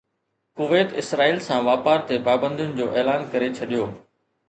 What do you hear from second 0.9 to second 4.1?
اسرائيل سان واپار تي پابندين جو اعلان ڪري ڇڏيو